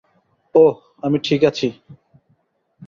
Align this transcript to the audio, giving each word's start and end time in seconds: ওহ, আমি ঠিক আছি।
ওহ, 0.55 0.75
আমি 1.03 1.17
ঠিক 1.23 1.41
আছি। 1.43 1.67